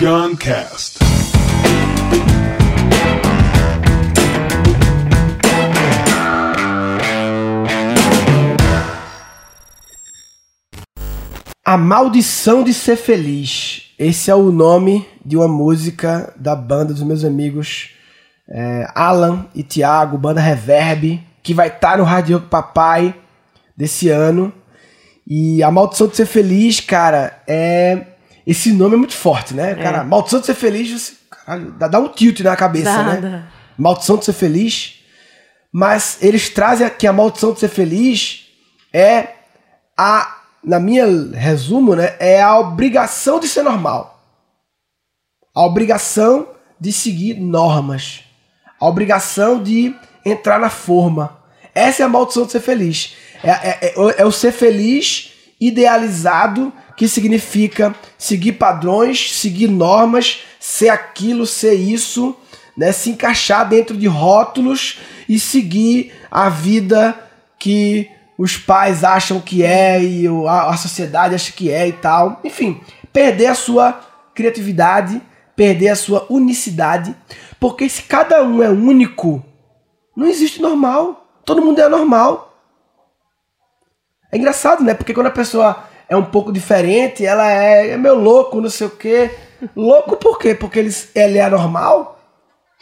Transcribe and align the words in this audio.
Guncast. 0.00 0.98
A 11.62 11.76
Maldição 11.76 12.64
de 12.64 12.72
Ser 12.72 12.96
Feliz. 12.96 13.92
Esse 13.98 14.30
é 14.30 14.34
o 14.34 14.50
nome 14.50 15.06
de 15.22 15.36
uma 15.36 15.46
música 15.46 16.32
da 16.34 16.56
banda 16.56 16.94
dos 16.94 17.02
meus 17.02 17.22
amigos 17.22 17.90
é, 18.48 18.90
Alan 18.94 19.44
e 19.54 19.62
Thiago, 19.62 20.16
banda 20.16 20.40
Reverb, 20.40 21.22
que 21.42 21.52
vai 21.52 21.68
estar 21.68 21.90
tá 21.90 21.96
no 21.98 22.04
Rádio 22.04 22.40
Papai 22.40 23.14
desse 23.76 24.08
ano. 24.08 24.50
E 25.26 25.62
a 25.62 25.70
Maldição 25.70 26.08
de 26.08 26.16
Ser 26.16 26.24
Feliz, 26.24 26.80
cara, 26.80 27.38
é. 27.46 28.06
Esse 28.46 28.72
nome 28.72 28.94
é 28.94 28.98
muito 28.98 29.14
forte, 29.14 29.54
né? 29.54 29.74
Cara, 29.74 30.02
Maldição 30.04 30.40
de 30.40 30.46
Ser 30.46 30.54
Feliz, 30.54 30.90
você, 30.90 31.12
caralho, 31.30 31.72
dá, 31.72 31.88
dá 31.88 31.98
um 32.00 32.08
tilt 32.08 32.40
na 32.40 32.56
cabeça, 32.56 32.84
Dá, 32.92 33.02
né? 33.02 33.20
dá. 33.20 33.42
Maldição 33.78 34.16
de 34.16 34.24
Ser 34.24 34.32
Feliz. 34.32 34.96
Mas 35.72 36.18
eles 36.20 36.48
trazem 36.48 36.88
que 36.90 37.06
a 37.06 37.12
maldição 37.12 37.52
de 37.52 37.60
ser 37.60 37.68
feliz 37.68 38.48
é 38.92 39.28
a, 39.96 40.38
na 40.64 40.80
minha 40.80 41.06
resumo, 41.32 41.94
né, 41.94 42.16
é 42.18 42.42
a 42.42 42.58
obrigação 42.58 43.38
de 43.38 43.46
ser 43.46 43.62
normal. 43.62 44.20
A 45.54 45.62
obrigação 45.64 46.48
de 46.80 46.92
seguir 46.92 47.34
normas. 47.38 48.24
A 48.80 48.86
obrigação 48.88 49.62
de 49.62 49.94
entrar 50.26 50.58
na 50.58 50.70
forma. 50.70 51.38
Essa 51.72 52.02
é 52.02 52.06
a 52.06 52.08
maldição 52.08 52.46
de 52.46 52.50
ser 52.52 52.60
feliz. 52.60 53.14
É, 53.44 53.50
é- 53.50 53.78
é- 53.82 53.94
é 54.22 54.24
o 54.24 54.32
ser 54.32 54.50
feliz 54.52 55.30
idealizado, 55.60 56.72
que 57.00 57.08
significa 57.08 57.94
seguir 58.18 58.52
padrões, 58.52 59.32
seguir 59.32 59.68
normas, 59.68 60.44
ser 60.58 60.90
aquilo, 60.90 61.46
ser 61.46 61.72
isso, 61.72 62.36
né? 62.76 62.92
se 62.92 63.08
encaixar 63.08 63.66
dentro 63.66 63.96
de 63.96 64.06
rótulos 64.06 65.00
e 65.26 65.40
seguir 65.40 66.12
a 66.30 66.50
vida 66.50 67.18
que 67.58 68.10
os 68.36 68.58
pais 68.58 69.02
acham 69.02 69.40
que 69.40 69.64
é 69.64 69.98
e 70.04 70.26
a, 70.46 70.76
sociedade 70.76 71.34
acha 71.34 71.50
que 71.52 71.70
é 71.70 71.88
e 71.88 71.92
tal. 71.94 72.38
Enfim, 72.44 72.82
perder 73.10 73.46
a 73.46 73.54
sua 73.54 73.98
criatividade, 74.34 75.22
perder 75.56 75.88
a 75.88 75.96
sua 75.96 76.26
unicidade, 76.28 77.16
porque 77.58 77.88
se 77.88 78.02
cada 78.02 78.42
um 78.42 78.62
é 78.62 78.68
único, 78.68 79.42
não 80.14 80.26
existe 80.26 80.60
normal. 80.60 81.26
Todo 81.46 81.64
mundo 81.64 81.78
é 81.78 81.84
anormal. 81.84 82.62
É 84.30 84.36
engraçado, 84.36 84.84
né? 84.84 84.92
Porque 84.92 85.14
quando 85.14 85.28
a 85.28 85.30
pessoa 85.30 85.88
é 86.10 86.16
um 86.16 86.24
pouco 86.24 86.52
diferente, 86.52 87.24
ela 87.24 87.50
é, 87.50 87.90
é 87.90 87.96
meio 87.96 88.16
louco, 88.16 88.60
não 88.60 88.68
sei 88.68 88.88
o 88.88 88.90
quê. 88.90 89.30
Louco 89.76 90.16
por 90.16 90.38
quê? 90.40 90.54
Porque 90.56 90.78
eles, 90.80 91.08
ele 91.14 91.38
é 91.38 91.42
anormal? 91.42 92.18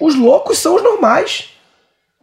Os 0.00 0.14
loucos 0.14 0.58
são 0.58 0.74
os 0.76 0.82
normais. 0.82 1.50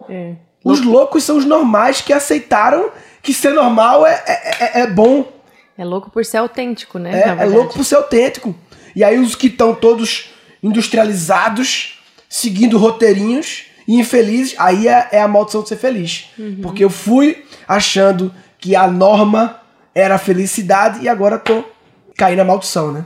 É. 0.09 0.33
Os 0.64 0.81
loucos 0.81 1.23
são 1.23 1.38
os 1.38 1.45
normais 1.45 2.02
que 2.02 2.11
aceitaram 2.11 2.89
que 3.22 3.33
ser 3.33 3.52
normal 3.53 4.06
é, 4.06 4.23
é, 4.26 4.80
é- 4.80 4.80
é 4.81 4.88
bom. 4.88 5.31
É 5.78 5.86
louco 5.86 6.09
por 6.09 6.26
ser 6.26 6.38
autêntico, 6.38 6.98
né? 6.98 7.22
É, 7.22 7.44
é 7.44 7.45
louco 7.45 7.73
por 7.76 7.83
ser 7.86 7.95
autêntico. 7.95 8.56
E 8.95 9.03
aí 9.03 9.20
os 9.20 9.36
que 9.36 9.48
estão 9.48 9.76
todos 9.76 10.31
industrializados, 10.64 12.00
seguindo 12.28 12.78
roteirinhos 12.78 13.66
e 13.88 14.00
infelizes, 14.00 14.56
aí 14.58 14.88
é, 14.88 15.08
é 15.11 15.22
a 15.22 15.28
maldição 15.28 15.61
de 15.61 15.70
ser 15.70 15.76
feliz. 15.78 16.30
Porque 16.64 16.83
eu 16.83 16.89
fui 16.89 17.45
achando 17.67 18.33
que 18.58 18.76
a 18.76 18.88
norma 18.88 19.59
era 19.95 20.15
a 20.15 20.19
felicidade 20.19 21.01
e 21.01 21.07
agora 21.07 21.39
tô 21.39 21.63
caindo 22.17 22.39
na 22.39 22.43
maldição, 22.43 22.91
né? 22.91 23.03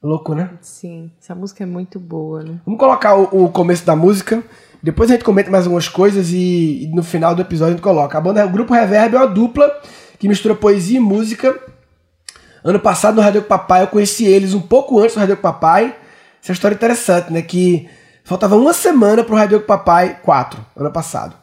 Louco, 0.00 0.34
né? 0.34 0.50
Sim, 0.60 1.10
essa 1.20 1.34
música 1.34 1.64
é 1.64 1.66
muito 1.66 1.98
boa, 1.98 2.42
né? 2.42 2.60
Vamos 2.64 2.78
colocar 2.78 3.16
o, 3.16 3.44
o 3.44 3.48
começo 3.50 3.84
da 3.84 3.96
música. 3.96 4.42
Depois 4.82 5.10
a 5.10 5.14
gente 5.14 5.24
comenta 5.24 5.50
mais 5.50 5.64
algumas 5.64 5.88
coisas 5.88 6.30
e, 6.30 6.84
e 6.84 6.86
no 6.94 7.02
final 7.02 7.34
do 7.34 7.42
episódio 7.42 7.74
a 7.74 7.76
gente 7.76 7.84
coloca. 7.84 8.16
A 8.16 8.20
banda, 8.20 8.44
o 8.44 8.50
grupo 8.50 8.74
Reverb 8.74 9.14
é 9.14 9.18
uma 9.18 9.28
dupla 9.28 9.70
que 10.18 10.28
mistura 10.28 10.54
poesia 10.54 10.98
e 10.98 11.00
música. 11.00 11.56
Ano 12.64 12.80
passado 12.80 13.16
no 13.16 13.22
Rádio 13.22 13.42
Papai 13.42 13.82
eu 13.82 13.88
conheci 13.88 14.24
eles 14.24 14.54
um 14.54 14.60
pouco 14.60 15.00
antes 15.00 15.14
do 15.14 15.20
Rádio 15.20 15.36
Papai. 15.36 15.96
Essa 16.42 16.52
história 16.52 16.74
é 16.74 16.76
interessante, 16.76 17.32
né? 17.32 17.42
Que 17.42 17.88
faltava 18.24 18.56
uma 18.56 18.72
semana 18.72 19.22
pro 19.22 19.36
Rádio 19.36 19.60
Papai 19.60 20.18
4, 20.22 20.64
ano 20.76 20.90
passado. 20.90 21.36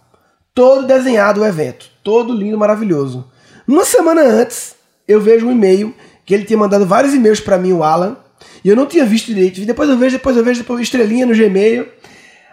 Todo 0.53 0.85
desenhado 0.85 1.41
o 1.41 1.45
evento, 1.45 1.89
todo 2.03 2.33
lindo, 2.33 2.57
maravilhoso. 2.57 3.29
Uma 3.69 3.85
semana 3.85 4.23
antes, 4.23 4.73
eu 5.07 5.21
vejo 5.21 5.45
um 5.45 5.51
e-mail 5.51 5.93
que 6.25 6.33
ele 6.33 6.43
tinha 6.43 6.57
mandado 6.57 6.87
vários 6.87 7.13
e-mails 7.13 7.39
pra 7.39 7.55
mim, 7.55 7.71
o 7.71 7.83
Alan, 7.83 8.17
e 8.65 8.69
eu 8.69 8.75
não 8.75 8.87
tinha 8.87 9.05
visto 9.05 9.27
direito. 9.27 9.61
Depois 9.61 9.87
eu 9.87 9.95
vejo, 9.95 10.17
depois 10.17 10.35
eu 10.35 10.43
vejo, 10.43 10.61
depois 10.61 10.81
estrelinha 10.81 11.23
no 11.23 11.35
Gmail. 11.35 11.87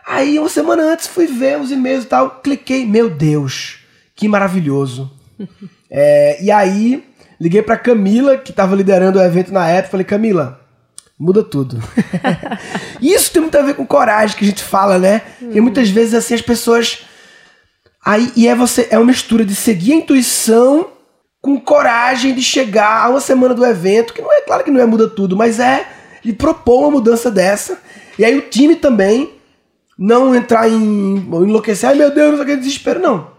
Aí, 0.06 0.38
uma 0.38 0.50
semana 0.50 0.82
antes, 0.82 1.06
fui 1.06 1.26
ver 1.26 1.58
os 1.58 1.70
e-mails 1.70 2.04
e 2.04 2.06
tal, 2.06 2.42
cliquei, 2.42 2.84
meu 2.84 3.08
Deus, 3.08 3.78
que 4.14 4.28
maravilhoso. 4.28 5.10
É, 5.88 6.42
e 6.42 6.50
aí, 6.50 7.04
liguei 7.40 7.62
pra 7.62 7.78
Camila, 7.78 8.36
que 8.36 8.52
tava 8.52 8.74
liderando 8.74 9.20
o 9.20 9.22
evento 9.22 9.52
na 9.52 9.68
época, 9.68 9.92
falei, 9.92 10.04
Camila, 10.04 10.60
muda 11.16 11.44
tudo. 11.44 11.80
Isso 13.00 13.30
tem 13.30 13.40
muito 13.40 13.56
a 13.56 13.62
ver 13.62 13.74
com 13.74 13.86
coragem 13.86 14.36
que 14.36 14.44
a 14.44 14.48
gente 14.48 14.64
fala, 14.64 14.98
né? 14.98 15.22
E 15.40 15.60
muitas 15.60 15.88
vezes, 15.88 16.12
assim, 16.12 16.34
as 16.34 16.42
pessoas... 16.42 17.06
Aí, 18.04 18.32
e 18.34 18.48
é 18.48 18.54
você, 18.56 18.88
é 18.90 18.98
uma 18.98 19.06
mistura 19.06 19.44
de 19.44 19.54
seguir 19.54 19.92
a 19.92 19.96
intuição 19.96 20.88
com 21.40 21.60
coragem 21.60 22.34
de 22.34 22.42
chegar 22.42 23.04
a 23.04 23.08
uma 23.08 23.20
semana 23.20 23.54
do 23.54 23.64
evento, 23.64 24.12
que 24.12 24.22
não 24.22 24.32
é 24.32 24.40
claro 24.40 24.64
que 24.64 24.70
não 24.70 24.80
é 24.80 24.86
muda 24.86 25.08
tudo, 25.08 25.36
mas 25.36 25.60
é 25.60 25.86
de 26.22 26.32
propor 26.32 26.80
uma 26.80 26.90
mudança 26.92 27.30
dessa. 27.30 27.78
E 28.18 28.24
aí 28.24 28.36
o 28.36 28.42
time 28.42 28.76
também 28.76 29.34
não 29.98 30.34
entrar 30.34 30.68
em 30.68 31.16
enlouquecer, 31.16 31.88
ai 31.88 31.94
meu 31.94 32.10
Deus, 32.10 32.30
não 32.30 32.36
sei 32.36 32.44
o 32.44 32.48
que, 32.48 32.56
desespero, 32.56 33.00
não. 33.00 33.30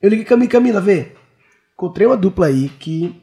Eu 0.00 0.10
liguei 0.10 0.24
Camila, 0.24 0.50
Camila, 0.50 0.80
vê. 0.80 1.12
Encontrei 1.74 2.06
uma 2.06 2.16
dupla 2.16 2.46
aí 2.46 2.68
que, 2.68 3.20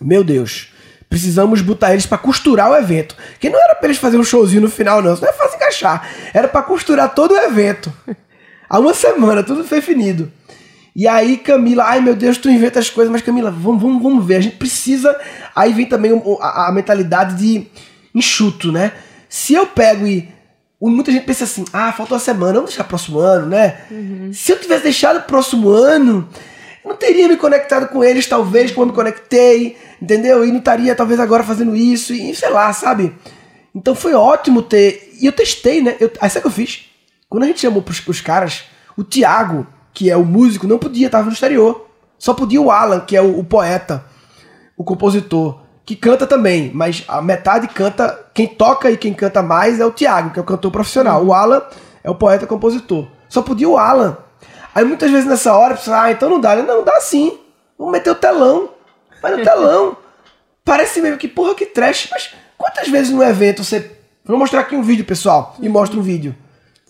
meu 0.00 0.24
Deus, 0.24 0.72
precisamos 1.08 1.60
botar 1.60 1.92
eles 1.92 2.06
pra 2.06 2.16
costurar 2.16 2.70
o 2.70 2.76
evento. 2.76 3.16
Que 3.40 3.50
não 3.50 3.62
era 3.62 3.74
pra 3.74 3.88
eles 3.88 3.98
fazerem 3.98 4.20
um 4.20 4.24
showzinho 4.24 4.62
no 4.62 4.70
final, 4.70 5.02
não. 5.02 5.14
Isso 5.14 5.22
não 5.22 5.28
é 5.28 5.32
fácil 5.32 5.56
encaixar. 5.56 6.08
Era 6.32 6.48
pra 6.48 6.62
costurar 6.62 7.14
todo 7.14 7.32
o 7.32 7.38
evento. 7.38 7.92
Há 8.68 8.78
uma 8.78 8.94
semana, 8.94 9.42
tudo 9.42 9.62
definido. 9.62 10.30
E 11.00 11.06
aí, 11.06 11.36
Camila, 11.36 11.84
ai 11.84 12.00
meu 12.00 12.16
Deus, 12.16 12.38
tu 12.38 12.50
inventa 12.50 12.80
as 12.80 12.90
coisas, 12.90 13.12
mas 13.12 13.22
Camila, 13.22 13.52
vamos, 13.52 13.80
vamos, 13.80 14.02
vamos 14.02 14.26
ver. 14.26 14.34
A 14.34 14.40
gente 14.40 14.56
precisa. 14.56 15.16
Aí 15.54 15.72
vem 15.72 15.86
também 15.86 16.10
o- 16.12 16.38
a, 16.40 16.68
a 16.68 16.72
mentalidade 16.72 17.36
de 17.36 17.68
enxuto, 18.12 18.72
né? 18.72 18.90
Se 19.28 19.54
eu 19.54 19.64
pego 19.64 20.04
e. 20.08 20.28
Muita 20.80 21.12
gente 21.12 21.24
pensa 21.24 21.44
assim, 21.44 21.64
ah, 21.72 21.92
falta 21.92 22.14
uma 22.14 22.20
semana, 22.20 22.54
vamos 22.54 22.70
deixar 22.70 22.82
próximo 22.84 23.20
ano, 23.20 23.46
né? 23.46 23.78
Se 24.32 24.50
eu 24.52 24.58
tivesse 24.60 24.82
deixado 24.82 25.24
próximo 25.24 25.68
ano, 25.70 26.28
eu 26.84 26.90
não 26.90 26.96
teria 26.96 27.28
me 27.28 27.36
conectado 27.36 27.88
com 27.88 28.02
eles, 28.02 28.26
talvez, 28.26 28.70
como 28.72 28.82
eu 28.84 28.88
me 28.88 28.92
conectei, 28.94 29.76
entendeu? 30.02 30.44
E 30.44 30.50
não 30.50 30.58
estaria, 30.58 30.94
talvez, 30.96 31.18
agora 31.20 31.44
fazendo 31.44 31.74
isso, 31.76 32.12
e 32.12 32.34
sei 32.34 32.48
lá, 32.50 32.72
sabe? 32.72 33.12
Então 33.74 33.94
foi 33.94 34.14
ótimo 34.14 34.62
ter. 34.62 35.12
E 35.20 35.26
eu 35.26 35.32
testei, 35.32 35.80
né? 35.80 35.96
Eu, 36.00 36.10
aí 36.20 36.28
sabe 36.30 36.40
o 36.40 36.42
que 36.42 36.46
eu 36.60 36.64
fiz? 36.64 36.86
Quando 37.28 37.42
a 37.44 37.46
gente 37.46 37.60
chamou 37.60 37.82
pros, 37.82 38.00
pros 38.00 38.20
caras, 38.20 38.64
o 38.96 39.02
Thiago, 39.04 39.64
que 39.98 40.08
é 40.08 40.16
o 40.16 40.24
músico, 40.24 40.64
não 40.64 40.78
podia, 40.78 41.10
tava 41.10 41.26
no 41.26 41.32
exterior. 41.32 41.88
Só 42.16 42.32
podia 42.32 42.62
o 42.62 42.70
Alan, 42.70 43.00
que 43.00 43.16
é 43.16 43.20
o, 43.20 43.40
o 43.40 43.42
poeta, 43.42 44.04
o 44.76 44.84
compositor, 44.84 45.58
que 45.84 45.96
canta 45.96 46.24
também, 46.24 46.70
mas 46.72 47.04
a 47.08 47.20
metade 47.20 47.66
canta. 47.66 48.26
Quem 48.32 48.46
toca 48.46 48.92
e 48.92 48.96
quem 48.96 49.12
canta 49.12 49.42
mais 49.42 49.80
é 49.80 49.84
o 49.84 49.90
Thiago, 49.90 50.30
que 50.30 50.38
é 50.38 50.42
o 50.42 50.44
cantor 50.44 50.70
profissional. 50.70 51.24
O 51.24 51.32
Alan 51.32 51.62
é 52.04 52.08
o 52.08 52.14
poeta 52.14 52.46
compositor. 52.46 53.08
Só 53.28 53.42
podia 53.42 53.68
o 53.68 53.76
Alan. 53.76 54.18
Aí 54.72 54.84
muitas 54.84 55.10
vezes 55.10 55.26
nessa 55.26 55.56
hora, 55.56 55.74
pessoa, 55.74 56.02
ah, 56.04 56.12
então 56.12 56.30
não 56.30 56.40
dá. 56.40 56.54
Não, 56.54 56.84
dá 56.84 57.00
sim. 57.00 57.36
Vamos 57.76 57.92
meter 57.92 58.10
o 58.10 58.14
telão. 58.14 58.68
Vai 59.20 59.34
no 59.34 59.42
telão. 59.42 59.96
Parece 60.64 61.00
mesmo 61.00 61.18
que, 61.18 61.26
porra, 61.26 61.56
que 61.56 61.66
trash. 61.66 62.06
Mas 62.12 62.34
quantas 62.56 62.88
vezes 62.88 63.12
no 63.12 63.20
evento 63.20 63.64
você. 63.64 63.98
Vou 64.24 64.38
mostrar 64.38 64.60
aqui 64.60 64.76
um 64.76 64.82
vídeo, 64.82 65.04
pessoal. 65.04 65.56
E 65.58 65.68
mostra 65.68 65.98
um 65.98 66.02
vídeo. 66.02 66.36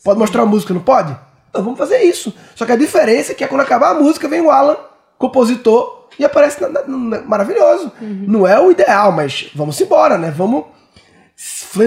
Pode 0.05 0.19
mostrar 0.19 0.43
a 0.43 0.47
música, 0.47 0.75
não 0.75 0.83
pode? 0.83 1.17
Então 1.51 1.63
vamos 1.63 1.79
fazer 1.79 2.03
isso. 2.03 2.35
Só 2.55 2.65
que 2.67 2.73
a 2.73 2.77
diferença 2.77 3.33
é 3.33 3.35
que 3.35 3.43
é 3.45 3.47
quando 3.47 3.61
acabar 3.63 3.91
a 3.91 3.95
música, 3.95 4.29
vem 4.29 4.41
o 4.41 4.51
Alan, 4.51 4.77
compositor, 5.17 6.09
e 6.19 6.25
aparece 6.25 6.61
na- 6.61 6.69
na- 6.69 6.87
na- 6.87 7.21
maravilhoso. 7.23 7.93
Não 8.01 8.47
é 8.47 8.59
o 8.61 8.71
ideal, 8.71 9.13
mas 9.13 9.51
vamos 9.55 9.81
embora, 9.81 10.19
né? 10.19 10.31
Vamos. 10.37 10.65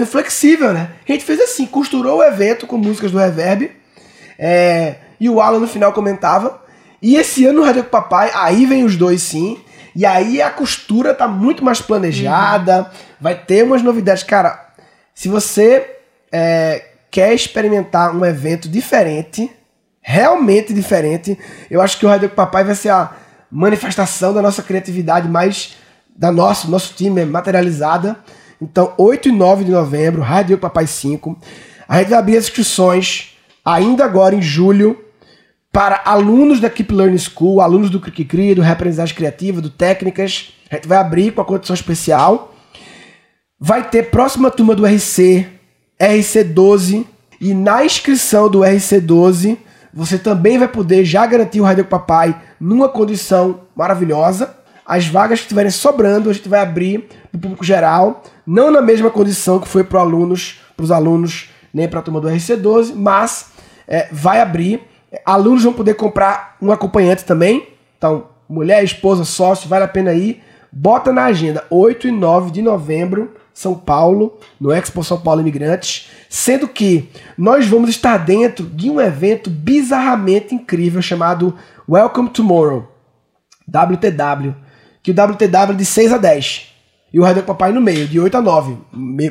Flexível, 0.06 0.72
né? 0.72 0.90
A 1.08 1.12
gente 1.12 1.24
fez 1.24 1.40
assim, 1.40 1.66
costurou 1.66 2.18
o 2.18 2.22
evento 2.22 2.66
com 2.66 2.76
músicas 2.78 3.10
do 3.10 3.18
Reverb. 3.18 3.70
é, 4.38 4.96
e 5.20 5.28
o 5.28 5.40
Alan 5.40 5.60
no 5.60 5.68
final 5.68 5.92
comentava. 5.92 6.60
E 7.00 7.14
esse 7.16 7.44
ano 7.46 7.60
no 7.60 7.64
Rádio 7.64 7.84
Papai, 7.84 8.30
aí 8.34 8.66
vem 8.66 8.82
os 8.84 8.96
dois 8.96 9.22
sim. 9.22 9.60
E 9.94 10.04
aí 10.06 10.40
a 10.42 10.50
costura 10.50 11.14
tá 11.14 11.28
muito 11.28 11.62
mais 11.64 11.80
planejada. 11.80 12.90
Vai 13.20 13.34
ter 13.36 13.62
umas 13.62 13.82
novidades. 13.82 14.22
Cara, 14.24 14.72
se 15.14 15.28
você 15.28 15.96
é, 16.32 16.86
quer 17.12 17.34
experimentar 17.34 18.16
um 18.16 18.24
evento 18.24 18.70
diferente, 18.70 19.50
realmente 20.00 20.72
diferente, 20.72 21.38
eu 21.70 21.82
acho 21.82 21.98
que 21.98 22.06
o 22.06 22.08
Rádio 22.08 22.30
Papai 22.30 22.64
vai 22.64 22.74
ser 22.74 22.88
a 22.88 23.12
manifestação 23.50 24.32
da 24.32 24.40
nossa 24.40 24.62
criatividade 24.62 25.28
mais 25.28 25.76
da 26.16 26.32
nossa, 26.32 26.66
nosso 26.68 26.94
time 26.94 27.24
materializada. 27.26 28.16
Então, 28.60 28.94
8 28.96 29.28
e 29.28 29.32
9 29.32 29.64
de 29.64 29.70
novembro, 29.70 30.22
Rádio 30.22 30.56
Papai 30.56 30.86
5. 30.86 31.38
A 31.86 31.98
gente 31.98 32.08
vai 32.08 32.18
abrir 32.18 32.36
as 32.38 32.44
inscrições 32.44 33.36
ainda 33.62 34.04
agora 34.04 34.34
em 34.34 34.42
julho 34.42 34.98
para 35.70 36.00
alunos 36.04 36.60
da 36.60 36.70
Keep 36.70 36.94
Learning 36.94 37.18
School, 37.18 37.60
alunos 37.60 37.90
do 37.90 38.00
Cri 38.00 38.54
do 38.54 38.62
Reaprendizagem 38.62 39.14
Criativa, 39.14 39.60
do 39.60 39.68
Técnicas. 39.68 40.54
A 40.70 40.76
gente 40.76 40.88
vai 40.88 40.98
abrir 40.98 41.32
com 41.32 41.42
a 41.42 41.44
condição 41.44 41.74
especial. 41.74 42.54
Vai 43.60 43.88
ter 43.88 44.10
próxima 44.10 44.50
turma 44.50 44.74
do 44.74 44.86
RC, 44.86 45.46
RC12. 46.02 47.06
E 47.40 47.54
na 47.54 47.84
inscrição 47.84 48.48
do 48.48 48.60
RC12, 48.60 49.58
você 49.92 50.18
também 50.18 50.58
vai 50.58 50.68
poder 50.68 51.04
já 51.04 51.26
garantir 51.26 51.60
o 51.60 51.64
Rádio 51.64 51.84
Papai 51.84 52.40
numa 52.58 52.88
condição 52.88 53.60
maravilhosa. 53.74 54.56
As 54.84 55.06
vagas 55.06 55.38
que 55.38 55.44
estiverem 55.44 55.70
sobrando, 55.70 56.28
a 56.28 56.32
gente 56.32 56.48
vai 56.48 56.60
abrir 56.60 57.08
para 57.30 57.38
o 57.38 57.40
público 57.40 57.64
geral, 57.64 58.22
não 58.46 58.70
na 58.70 58.82
mesma 58.82 59.10
condição 59.10 59.60
que 59.60 59.68
foi 59.68 59.84
para 59.84 60.00
alunos, 60.00 60.60
os 60.76 60.90
alunos, 60.90 61.48
nem 61.72 61.88
para 61.88 62.00
a 62.00 62.02
turma 62.02 62.20
do 62.20 62.28
RC12, 62.28 62.94
mas 62.94 63.46
é, 63.86 64.08
vai 64.10 64.40
abrir. 64.40 64.82
Alunos 65.24 65.62
vão 65.62 65.72
poder 65.72 65.94
comprar 65.94 66.56
um 66.60 66.72
acompanhante 66.72 67.24
também. 67.24 67.68
Então, 67.96 68.26
mulher, 68.48 68.82
esposa, 68.82 69.24
sócio, 69.24 69.68
vale 69.68 69.84
a 69.84 69.88
pena 69.88 70.12
ir. 70.12 70.42
Bota 70.72 71.12
na 71.12 71.26
agenda 71.26 71.64
8 71.68 72.08
e 72.08 72.10
9 72.10 72.50
de 72.50 72.62
novembro, 72.62 73.34
São 73.52 73.74
Paulo, 73.74 74.38
no 74.58 74.72
Expo 74.72 75.04
São 75.04 75.20
Paulo 75.20 75.42
Imigrantes. 75.42 76.08
Sendo 76.30 76.66
que 76.66 77.10
nós 77.36 77.66
vamos 77.66 77.90
estar 77.90 78.16
dentro 78.16 78.64
de 78.64 78.88
um 78.88 78.98
evento 78.98 79.50
bizarramente 79.50 80.54
incrível 80.54 81.02
chamado 81.02 81.54
Welcome 81.86 82.30
Tomorrow 82.30 82.90
WTW. 83.68 84.56
Que 85.02 85.10
o 85.10 85.14
WTW 85.14 85.72
é 85.72 85.74
de 85.74 85.84
6 85.84 86.12
a 86.14 86.16
10. 86.16 86.72
E 87.12 87.20
o 87.20 87.22
Rádio 87.22 87.42
Papai 87.42 87.70
no 87.72 87.80
meio, 87.80 88.08
de 88.08 88.18
8 88.18 88.38
a 88.38 88.40
9, 88.40 88.78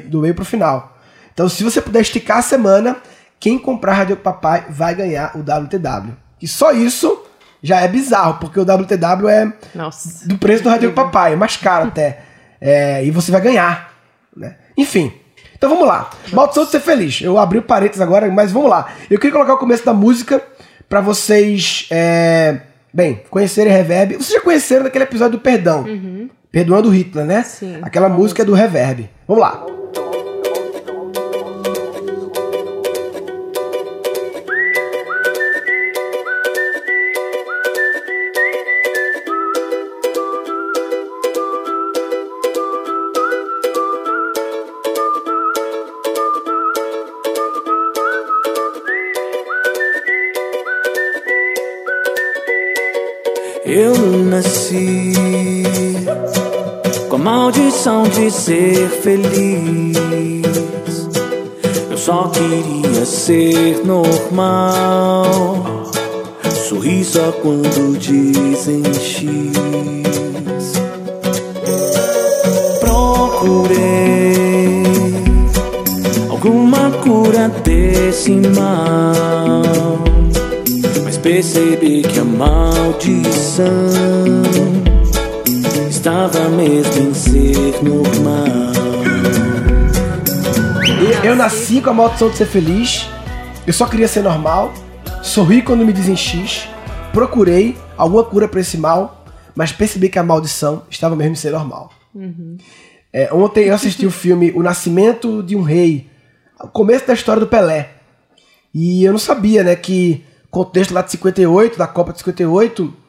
do 0.08 0.22
meio 0.22 0.36
pro 0.36 0.46
final. 0.46 0.96
Então, 1.34 1.50
se 1.50 1.64
você 1.64 1.82
puder 1.82 2.02
esticar 2.02 2.38
a 2.38 2.44
semana, 2.44 2.98
quem 3.40 3.58
comprar 3.58 3.94
Rádio 3.94 4.18
Papai 4.18 4.68
vai 4.70 4.94
ganhar 4.94 5.36
o 5.36 5.40
WTW. 5.40 6.16
E 6.40 6.48
só 6.48 6.72
isso 6.72 7.24
já 7.62 7.82
é 7.82 7.88
bizarro, 7.88 8.40
porque 8.40 8.60
o 8.60 8.64
WTW 8.64 9.30
é 9.30 9.54
Nossa. 9.76 10.28
do 10.28 10.38
preço 10.38 10.64
do 10.64 10.70
Rádio 10.70 10.94
Papai, 10.94 11.34
é 11.34 11.36
mais 11.36 11.58
caro 11.58 11.88
até. 11.88 12.22
É, 12.60 13.04
e 13.04 13.12
você 13.12 13.32
vai 13.32 13.42
ganhar. 13.42 13.94
Né? 14.36 14.56
Enfim. 14.78 15.12
Então 15.56 15.70
vamos 15.70 15.88
lá. 15.88 16.10
Maldição 16.32 16.66
de 16.66 16.72
ser 16.72 16.80
feliz. 16.80 17.22
Eu 17.22 17.38
abri 17.38 17.60
o 17.60 17.64
parênteses 17.64 18.02
agora, 18.02 18.28
mas 18.32 18.52
vamos 18.52 18.70
lá. 18.70 18.90
Eu 19.10 19.20
queria 19.20 19.34
colocar 19.34 19.54
o 19.54 19.58
começo 19.58 19.86
da 19.86 19.94
música 19.94 20.42
para 20.90 21.02
vocês, 21.02 21.88
é, 21.92 22.62
bem, 22.92 23.22
conhecerem 23.30 23.72
Reverb. 23.72 24.16
Vocês 24.16 24.34
já 24.34 24.42
conheceram 24.42 24.84
daquele 24.84 25.04
episódio 25.04 25.38
do 25.38 25.42
Perdão. 25.42 25.84
Uhum. 25.84 26.30
Perdoando 26.52 26.90
Hitler, 26.90 27.26
né? 27.26 27.44
Sim. 27.44 27.78
Aquela 27.82 28.10
música 28.10 28.44
do 28.44 28.54
Reverb. 28.54 29.10
Vamos 29.28 29.42
lá. 29.42 29.66
Maldição 57.82 58.04
de 58.04 58.30
ser 58.30 58.90
feliz. 58.90 59.98
Eu 61.90 61.98
só 61.98 62.28
queria 62.28 63.04
ser 63.06 63.84
normal. 63.84 65.56
Sorri 66.68 67.04
só 67.04 67.32
quando 67.42 67.98
dizem 67.98 68.84
X. 68.94 69.52
Procurei 72.80 74.84
alguma 76.30 76.92
cura 77.04 77.50
desse 77.64 78.32
mal. 78.32 79.64
Mas 81.04 81.18
percebi 81.18 82.04
que 82.04 82.20
a 82.20 82.24
maldição 82.24 83.66
estava 86.02 86.50
mesmo 86.50 87.00
em 87.00 87.14
ser 87.14 87.84
normal. 87.84 88.74
Eu 91.24 91.36
nasci 91.36 91.80
com 91.80 91.92
a 91.92 91.94
maldição 91.94 92.32
de 92.32 92.38
ser 92.38 92.48
feliz. 92.48 93.08
Eu 93.68 93.74
só 93.74 93.86
queria 93.86 94.08
ser 94.08 94.24
normal. 94.24 94.74
Sorri 95.22 95.62
quando 95.62 95.86
me 95.86 95.94
dizem 95.94 96.16
X. 96.16 96.68
Procurei 97.14 97.78
alguma 97.96 98.24
cura 98.24 98.48
para 98.48 98.62
esse 98.62 98.80
mal, 98.80 99.24
mas 99.56 99.72
percebi 99.72 100.10
que 100.10 100.18
a 100.18 100.24
maldição 100.24 100.82
estava 100.90 101.16
mesmo 101.16 101.34
em 101.34 101.36
ser 101.36 101.52
normal. 101.52 101.92
É, 103.14 103.32
ontem 103.32 103.66
eu 103.66 103.76
assisti 103.76 104.08
o 104.08 104.12
filme 104.12 104.52
O 104.56 104.64
Nascimento 104.64 105.44
de 105.44 105.56
um 105.56 105.62
Rei, 105.62 106.10
o 106.60 106.68
começo 106.68 107.06
da 107.06 107.14
história 107.14 107.40
do 107.40 107.48
Pelé. 107.48 107.92
E 108.74 109.04
eu 109.04 109.12
não 109.12 109.20
sabia, 109.20 109.64
né, 109.64 109.76
que 109.76 110.26
contexto 110.50 110.96
lá 110.96 111.04
de 111.04 111.12
58, 111.12 111.78
da 111.78 111.86
Copa 111.86 112.12
de 112.12 112.18
58, 112.18 113.01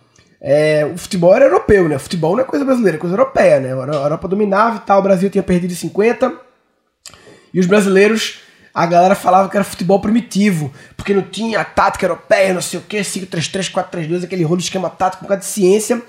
é, 0.44 0.84
o 0.92 0.98
futebol 0.98 1.32
era 1.32 1.44
europeu, 1.44 1.88
né? 1.88 1.94
O 1.94 2.00
futebol 2.00 2.34
não 2.34 2.42
é 2.42 2.44
coisa 2.44 2.64
brasileira, 2.64 2.96
é 2.96 3.00
coisa 3.00 3.14
europeia, 3.14 3.60
né? 3.60 3.68
A 3.68 4.02
Europa 4.02 4.26
dominava 4.26 4.78
e 4.78 4.80
tal, 4.80 4.98
o 4.98 5.02
Brasil 5.02 5.30
tinha 5.30 5.42
perdido 5.42 5.70
em 5.70 5.76
50. 5.76 6.32
E 7.54 7.60
os 7.60 7.66
brasileiros, 7.66 8.40
a 8.74 8.84
galera 8.84 9.14
falava 9.14 9.48
que 9.48 9.56
era 9.56 9.62
futebol 9.62 10.00
primitivo, 10.00 10.72
porque 10.96 11.14
não 11.14 11.22
tinha 11.22 11.62
tática 11.64 12.06
europeia, 12.06 12.52
não 12.52 12.60
sei 12.60 12.80
o 12.80 12.82
que, 12.82 12.98
5-3-3, 12.98 13.70
4-3-2, 13.70 14.24
aquele 14.24 14.42
rolo 14.42 14.56
de 14.56 14.64
esquema 14.64 14.90
tático, 14.90 15.22
um 15.22 15.26
bocado 15.26 15.42
de 15.42 15.46
ciência. 15.46 16.02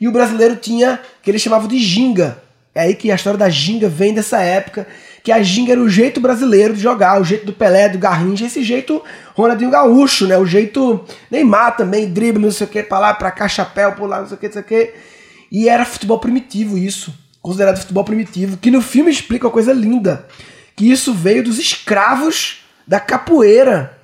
E 0.00 0.06
o 0.06 0.12
brasileiro 0.12 0.54
tinha, 0.54 1.00
que 1.20 1.28
eles 1.28 1.42
chamavam 1.42 1.66
de 1.66 1.78
ginga. 1.80 2.40
É 2.72 2.82
aí 2.82 2.94
que 2.94 3.10
a 3.10 3.16
história 3.16 3.38
da 3.38 3.48
ginga 3.48 3.88
vem 3.88 4.14
dessa 4.14 4.40
época, 4.40 4.86
que 5.22 5.30
a 5.30 5.42
ginga 5.42 5.72
era 5.72 5.80
o 5.80 5.88
jeito 5.88 6.20
brasileiro 6.20 6.74
de 6.74 6.80
jogar, 6.80 7.20
o 7.20 7.24
jeito 7.24 7.46
do 7.46 7.52
Pelé, 7.52 7.88
do 7.88 7.98
Garrincha, 7.98 8.46
esse 8.46 8.62
jeito 8.62 9.02
Ronaldinho 9.34 9.70
Gaúcho, 9.70 10.26
né? 10.26 10.36
O 10.36 10.44
jeito 10.44 11.04
Neymar 11.30 11.76
também, 11.76 12.12
drible, 12.12 12.42
não 12.42 12.50
sei 12.50 12.66
o 12.66 12.70
que, 12.70 12.82
pra 12.82 12.98
lá, 12.98 13.14
pra 13.14 13.30
cá, 13.30 13.46
chapéu, 13.46 13.92
pular, 13.92 14.20
não 14.20 14.26
sei 14.26 14.36
o 14.36 14.40
que, 14.40 14.46
não 14.46 14.52
sei 14.52 14.62
o 14.62 14.64
que. 14.64 14.94
E 15.50 15.68
era 15.68 15.84
futebol 15.84 16.18
primitivo 16.18 16.76
isso, 16.76 17.14
considerado 17.40 17.78
futebol 17.78 18.04
primitivo, 18.04 18.56
que 18.56 18.70
no 18.70 18.82
filme 18.82 19.10
explica 19.10 19.46
uma 19.46 19.52
coisa 19.52 19.72
linda, 19.72 20.26
que 20.74 20.90
isso 20.90 21.14
veio 21.14 21.44
dos 21.44 21.58
escravos 21.58 22.64
da 22.86 22.98
capoeira. 22.98 23.98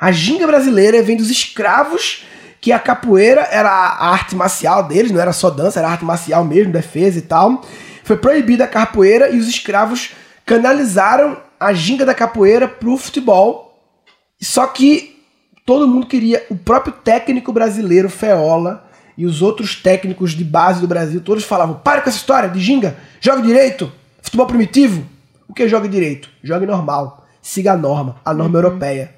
A 0.00 0.10
ginga 0.10 0.46
brasileira 0.46 1.02
vem 1.02 1.16
dos 1.16 1.30
escravos 1.30 2.24
que 2.60 2.72
a 2.72 2.78
capoeira 2.78 3.42
era 3.50 3.68
a 3.68 4.10
arte 4.10 4.34
marcial 4.34 4.88
deles, 4.88 5.12
não 5.12 5.20
era 5.20 5.32
só 5.32 5.50
dança, 5.50 5.78
era 5.78 5.88
arte 5.88 6.04
marcial 6.04 6.44
mesmo, 6.44 6.72
defesa 6.72 7.18
e 7.18 7.22
tal. 7.22 7.64
Foi 8.02 8.16
proibida 8.16 8.64
a 8.64 8.68
capoeira 8.68 9.30
e 9.30 9.38
os 9.38 9.48
escravos 9.48 10.10
canalizaram 10.52 11.38
a 11.58 11.72
ginga 11.72 12.04
da 12.04 12.12
capoeira 12.12 12.68
pro 12.68 12.98
futebol. 12.98 13.82
Só 14.38 14.66
que 14.66 15.24
todo 15.64 15.88
mundo 15.88 16.06
queria, 16.06 16.44
o 16.50 16.56
próprio 16.56 16.92
técnico 16.92 17.54
brasileiro, 17.54 18.10
Feola, 18.10 18.86
e 19.16 19.24
os 19.24 19.40
outros 19.40 19.76
técnicos 19.76 20.32
de 20.32 20.44
base 20.44 20.78
do 20.80 20.86
Brasil, 20.86 21.22
todos 21.22 21.44
falavam: 21.44 21.76
pare 21.76 22.02
com 22.02 22.10
essa 22.10 22.18
história 22.18 22.50
de 22.50 22.60
ginga, 22.60 22.98
jogue 23.18 23.40
direito, 23.40 23.90
futebol 24.20 24.46
primitivo. 24.46 25.06
O 25.48 25.54
que 25.54 25.62
é 25.62 25.68
jogue 25.68 25.88
direito? 25.88 26.28
Jogue 26.42 26.66
normal, 26.66 27.26
siga 27.40 27.72
a 27.72 27.76
norma, 27.76 28.16
a 28.22 28.34
norma 28.34 28.58
europeia. 28.58 29.14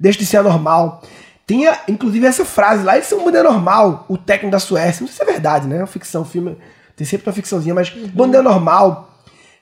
Deixe 0.00 0.18
de 0.18 0.24
ser 0.24 0.38
anormal. 0.38 1.02
Tinha, 1.46 1.80
inclusive, 1.86 2.26
essa 2.26 2.44
frase 2.46 2.82
lá, 2.82 2.98
isso 2.98 3.14
é 3.14 3.16
um 3.18 3.24
mundo 3.24 3.42
normal, 3.42 4.06
o 4.08 4.16
técnico 4.16 4.52
da 4.52 4.58
Suécia. 4.58 5.02
Não 5.02 5.08
sei 5.08 5.16
se 5.16 5.22
é 5.22 5.32
verdade, 5.32 5.66
né? 5.66 5.76
É 5.76 5.80
uma 5.80 5.86
ficção, 5.86 6.24
filme. 6.24 6.56
Tem 6.96 7.06
sempre 7.06 7.28
uma 7.28 7.32
ficçãozinha, 7.32 7.74
mas 7.74 7.94
uhum. 7.94 8.10
mundo 8.14 8.42
normal. 8.42 9.08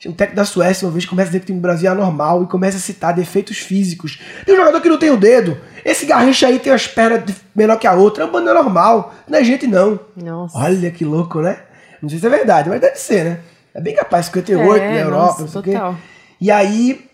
Um 0.04 0.12
técnico 0.12 0.36
da 0.36 0.44
Suécia 0.44 0.86
uma 0.86 0.92
vez 0.92 1.06
começa 1.06 1.28
a 1.28 1.30
dizer 1.30 1.40
que 1.40 1.44
o 1.44 1.46
time 1.46 1.58
do 1.58 1.62
Brasil 1.62 1.88
é 1.88 1.92
anormal 1.92 2.42
e 2.42 2.46
começa 2.46 2.76
a 2.76 2.80
citar 2.80 3.14
defeitos 3.14 3.58
físicos. 3.58 4.20
Tem 4.44 4.54
um 4.54 4.58
jogador 4.58 4.80
que 4.80 4.88
não 4.88 4.98
tem 4.98 5.10
o 5.10 5.16
dedo. 5.16 5.58
Esse 5.84 6.04
garrincha 6.04 6.46
aí 6.46 6.58
tem 6.58 6.72
as 6.72 6.86
pernas 6.86 7.22
menor 7.54 7.78
que 7.78 7.86
a 7.86 7.94
outra. 7.94 8.22
É 8.22 8.26
um 8.26 8.30
bando 8.30 8.52
normal. 8.52 9.14
Não 9.26 9.38
é 9.38 9.44
gente, 9.44 9.66
não. 9.66 9.98
Nossa. 10.14 10.58
Olha 10.58 10.90
que 10.90 11.04
louco, 11.04 11.40
né? 11.40 11.60
Não 12.02 12.10
sei 12.10 12.18
se 12.18 12.26
é 12.26 12.30
verdade, 12.30 12.68
mas 12.68 12.80
deve 12.80 12.96
ser, 12.96 13.24
né? 13.24 13.40
É 13.74 13.80
bem 13.80 13.94
capaz, 13.94 14.26
58 14.26 14.82
É, 14.82 14.92
na 14.92 15.00
Europa, 15.00 15.26
nossa, 15.26 15.42
não 15.42 15.48
sei 15.48 15.60
o 15.60 15.64
quê. 15.64 15.96
E 16.40 16.50
aí, 16.50 17.08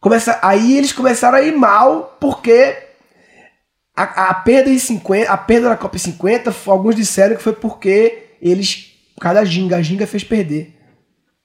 começa, 0.00 0.38
aí 0.42 0.76
eles 0.76 0.92
começaram 0.92 1.38
a 1.38 1.42
ir 1.42 1.52
mal 1.56 2.16
porque 2.20 2.76
a, 3.96 4.30
a 4.30 4.34
perda 4.34 4.70
em 4.70 4.78
50, 4.78 5.30
a 5.30 5.36
perda 5.36 5.68
na 5.68 5.76
Copa 5.76 5.96
em 5.96 6.00
50, 6.00 6.54
alguns 6.66 6.94
disseram 6.94 7.36
que 7.36 7.42
foi 7.42 7.52
porque 7.52 8.36
eles, 8.40 8.92
por 9.14 9.22
causa 9.22 9.40
da 9.40 9.44
ginga, 9.44 9.76
a 9.76 9.82
ginga 9.82 10.06
fez 10.06 10.24
perder. 10.24 10.78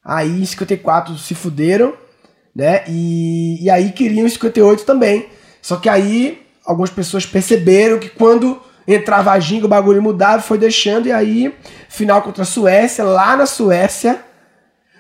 Aí 0.08 0.42
em 0.42 0.46
54 0.46 1.18
se 1.18 1.36
fuderam, 1.36 1.94
né? 2.56 2.86
E, 2.88 3.62
e 3.62 3.70
aí 3.70 3.92
queriam 3.92 4.26
em 4.26 4.30
58 4.30 4.86
também. 4.86 5.28
Só 5.62 5.76
que 5.76 5.90
aí 5.90 6.48
algumas 6.66 6.90
pessoas 6.90 7.26
perceberam 7.26 8.00
que 8.00 8.08
quando 8.08 8.62
entrava 8.88 9.34
a 9.34 9.40
ginga 9.40 9.66
o 9.66 9.70
bagulho 9.70 10.02
mudava, 10.02 10.42
foi 10.42 10.58
deixando. 10.58 11.08
E 11.08 11.12
aí, 11.12 11.54
final 11.90 12.22
contra 12.22 12.44
a 12.44 12.46
Suécia, 12.46 13.04
lá 13.04 13.36
na 13.36 13.46
Suécia, 13.46 14.24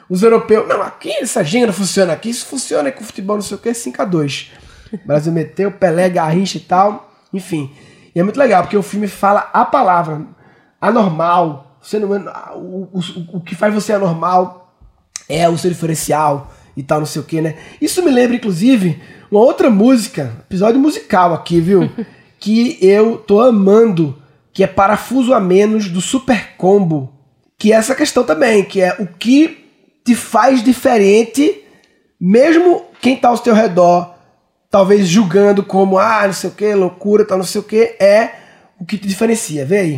Os 0.10 0.24
europeus, 0.24 0.68
não, 0.68 0.82
aqui 0.82 1.10
essa 1.12 1.42
ginga 1.42 1.68
não 1.68 1.74
funciona 1.74 2.12
aqui, 2.12 2.30
isso 2.30 2.46
funciona 2.46 2.92
com 2.92 3.04
futebol, 3.04 3.38
não 3.38 3.44
sei 3.44 3.56
o 3.56 3.60
que, 3.62 3.70
5x2. 3.70 4.50
O 4.92 5.08
Brasil 5.08 5.32
meteu, 5.32 5.72
Pelé, 5.72 6.10
Garrincha 6.10 6.58
e 6.58 6.62
tal, 6.62 7.14
enfim. 7.34 7.74
E 8.14 8.20
é 8.20 8.24
muito 8.24 8.40
legal, 8.40 8.64
porque 8.64 8.78
o 8.78 8.84
filme 8.84 9.08
fala 9.08 9.50
a 9.54 9.64
palavra 9.64 10.26
anormal, 10.82 11.78
você 11.82 11.98
não, 11.98 12.10
o, 12.56 12.90
o, 12.94 13.38
o 13.38 13.42
que 13.42 13.56
faz 13.56 13.74
você 13.74 13.94
anormal 13.94 14.67
é 15.30 15.48
o 15.50 15.58
seu 15.58 15.70
diferencial 15.70 16.54
e 16.76 16.84
tal, 16.84 17.00
não 17.00 17.06
sei 17.06 17.22
o 17.22 17.26
que, 17.26 17.42
né? 17.42 17.56
Isso 17.82 18.04
me 18.04 18.12
lembra, 18.12 18.36
inclusive, 18.36 19.02
uma 19.32 19.42
outra 19.42 19.70
música, 19.70 20.32
episódio 20.46 20.80
musical 20.80 21.34
aqui, 21.34 21.60
viu? 21.60 21.90
que 22.40 22.78
eu 22.82 23.18
tô 23.18 23.42
amando, 23.42 24.16
que 24.54 24.64
é 24.64 24.68
Parafuso 24.68 25.34
a 25.34 25.40
Menos 25.40 25.90
do 25.90 26.02
Super 26.02 26.56
Combo. 26.58 27.12
Que 27.58 27.74
é 27.74 27.76
essa 27.76 27.96
questão 27.96 28.24
também, 28.24 28.64
que 28.64 28.82
é 28.82 28.96
o 29.00 29.08
que 29.08 29.66
te 30.06 30.16
faz 30.16 30.64
diferente, 30.64 31.64
mesmo 32.20 32.86
quem 33.02 33.18
tá 33.18 33.30
ao 33.30 33.40
teu 33.40 33.54
redor, 33.54 34.16
talvez 34.70 35.08
julgando 35.08 35.64
como, 35.64 35.98
ah, 35.98 36.28
não 36.28 36.34
sei 36.34 36.50
o 36.50 36.54
que, 36.54 36.74
loucura, 36.74 37.26
tal, 37.26 37.38
não 37.40 37.46
sei 37.46 37.60
o 37.60 37.64
que, 37.64 37.96
é 38.00 38.36
o 38.80 38.86
que 38.86 38.98
te 38.98 39.08
diferencia. 39.08 39.66
Vê 39.66 39.78
aí. 39.80 39.98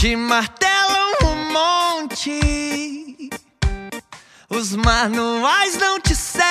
Te 0.00 0.14
martelam 0.14 1.12
um 1.24 1.52
monte. 1.52 3.28
Os 4.48 4.76
manuais 4.76 5.76
não 5.76 5.98
te 6.00 6.14
servem. 6.14 6.46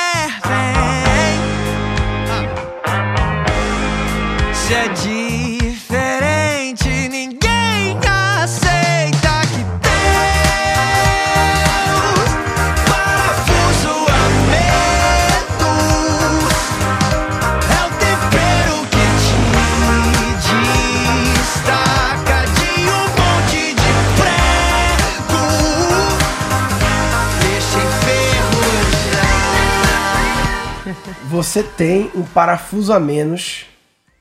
Se 4.54 4.74
é 4.74 4.90
Você 31.30 31.64
tem 31.64 32.12
um 32.16 32.24
parafuso 32.24 32.94
a 32.94 33.00
menos, 33.00 33.66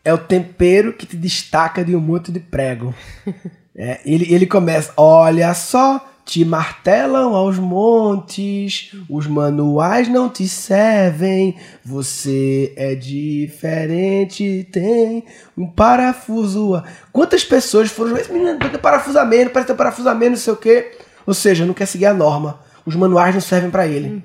é 0.04 0.12
o 0.12 0.18
tempero 0.18 0.92
que 0.92 1.06
te 1.06 1.16
destaca 1.16 1.85
de 1.85 1.94
um 1.94 2.00
monte 2.00 2.30
de 2.32 2.40
prego. 2.40 2.94
É, 3.78 4.00
ele, 4.06 4.32
ele 4.32 4.46
começa, 4.46 4.90
olha 4.96 5.52
só, 5.52 6.02
te 6.25 6.44
martelam 6.46 7.35
aos 7.35 7.58
montes, 7.58 8.90
os 9.08 9.26
manuais 9.26 10.08
não 10.08 10.30
te 10.30 10.49
servem, 10.49 11.54
você 11.85 12.73
é 12.75 12.94
diferente, 12.94 14.66
tem 14.73 15.25
um 15.56 15.66
parafuso. 15.66 16.75
a-" 16.75 16.85
Quantas 17.12 17.44
pessoas 17.44 17.90
foram, 17.90 18.16
esse 18.16 18.32
menino 18.32 18.58
tem 18.58 18.70
parafuso 18.80 19.18
a 19.18 19.26
menos, 19.26 19.52
parece 19.52 19.68
ter 19.73 19.76
parafuso 19.76 20.08
a 20.08 20.14
menos, 20.14 20.38
não 20.38 20.44
sei 20.44 20.52
o 20.54 20.56
quê. 20.56 20.99
Ou 21.26 21.35
seja, 21.35 21.66
não 21.66 21.75
quer 21.75 21.87
seguir 21.87 22.06
a 22.06 22.14
norma. 22.14 22.61
Os 22.87 22.96
manuais 22.96 23.35
não 23.35 23.42
servem 23.42 23.70
pra 23.70 23.87
ele. 23.87 24.23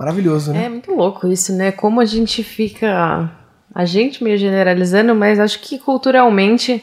Maravilhoso, 0.00 0.52
né? 0.52 0.64
É 0.64 0.68
muito 0.70 0.90
louco 0.94 1.28
isso, 1.28 1.52
né? 1.52 1.70
Como 1.70 2.00
a 2.00 2.04
gente 2.06 2.42
fica. 2.42 3.30
A 3.74 3.84
gente 3.84 4.24
meio 4.24 4.36
generalizando, 4.38 5.14
mas 5.14 5.38
acho 5.38 5.60
que 5.60 5.78
culturalmente 5.78 6.82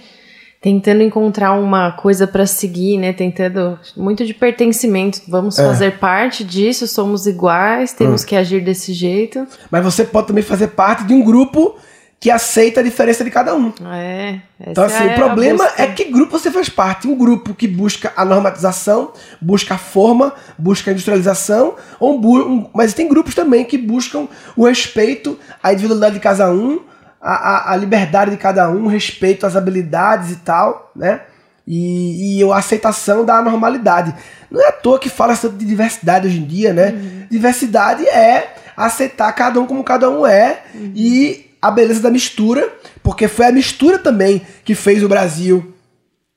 tentando 0.62 1.02
encontrar 1.04 1.54
uma 1.54 1.92
coisa 1.92 2.26
pra 2.28 2.46
seguir, 2.46 2.98
né? 2.98 3.12
Tentando 3.14 3.78
muito 3.98 4.24
de 4.26 4.34
pertencimento. 4.34 5.22
Vamos 5.28 5.58
É. 5.58 5.66
fazer 5.66 5.98
parte 5.98 6.44
disso, 6.44 6.88
somos 6.88 7.26
iguais, 7.28 7.92
Hum. 7.94 7.96
temos 7.98 8.24
que 8.24 8.36
agir 8.36 8.64
desse 8.64 8.94
jeito. 8.94 9.46
Mas 9.72 9.84
você 9.84 10.04
pode 10.06 10.28
também 10.28 10.44
fazer 10.44 10.68
parte 10.70 11.04
de 11.04 11.14
um 11.14 11.24
grupo 11.24 11.76
que 12.20 12.32
aceita 12.32 12.80
a 12.80 12.84
diferença 12.84 13.24
de 13.24 13.30
cada 13.30 13.56
um. 13.56 13.72
É. 13.94 14.40
Então, 14.60 14.84
assim, 14.86 15.04
é 15.04 15.12
o 15.12 15.16
problema 15.16 15.64
busca. 15.66 15.84
é 15.84 15.88
que 15.88 16.06
grupo 16.06 16.32
você 16.40 16.50
faz 16.50 16.68
parte. 16.68 17.08
Um 17.08 17.16
grupo 17.16 17.54
que 17.54 17.68
busca 17.68 18.12
a 18.18 18.26
normatização, 18.26 19.12
busca 19.40 19.76
a 19.76 19.78
forma, 19.78 20.34
busca 20.58 20.90
a 20.90 20.94
industrialização, 20.94 21.76
um 22.02 22.14
um- 22.16 22.70
mas 22.74 22.94
tem 22.96 23.08
grupos 23.08 23.36
também 23.36 23.64
que 23.66 23.78
buscam 23.78 24.28
o 24.56 24.66
respeito 24.66 25.38
à 25.62 25.72
individualidade 25.74 26.16
de 26.16 26.20
cada 26.20 26.52
um, 26.52 26.80
a, 27.22 27.34
a, 27.34 27.74
a 27.74 27.76
liberdade 27.76 28.32
de 28.32 28.38
cada 28.38 28.68
um, 28.70 28.88
respeito 28.88 29.46
às 29.46 29.56
habilidades 29.56 30.32
e 30.32 30.38
tal, 30.38 30.92
né? 30.96 31.22
E, 31.68 32.40
e 32.40 32.52
a 32.52 32.56
aceitação 32.56 33.26
da 33.26 33.42
normalidade. 33.42 34.16
Não 34.50 34.60
é 34.62 34.70
à 34.70 34.72
toa 34.72 34.98
que 34.98 35.10
fala 35.10 35.36
tanto 35.36 35.56
de 35.58 35.66
diversidade 35.66 36.26
hoje 36.28 36.40
em 36.40 36.46
dia, 36.46 36.74
né? 36.74 36.96
Diversidade 37.30 38.08
é 38.08 38.56
aceitar 38.76 39.32
cada 39.34 39.60
um 39.60 39.66
como 39.68 39.84
cada 39.84 40.10
um 40.10 40.26
é 40.26 40.62
e 40.96 41.47
a 41.62 41.72
beleza 41.72 42.02
da 42.02 42.10
mistura, 42.10 42.70
porque 43.04 43.28
foi 43.28 43.48
a 43.48 43.52
mistura 43.52 43.98
também 44.00 44.42
que 44.64 44.76
fez 44.76 45.04
o 45.04 45.10
Brasil 45.10 45.74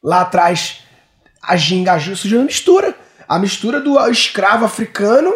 lá 0.03 0.23
atrás 0.23 0.81
a 1.43 1.57
ginga 1.57 1.99
surgiu 1.99 2.41
a 2.41 2.45
mistura. 2.45 2.95
A 3.29 3.39
mistura 3.39 3.81
do 3.81 3.99
escravo 4.11 4.65
africano 4.65 5.33